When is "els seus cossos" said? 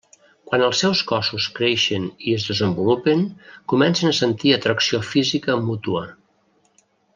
0.67-1.45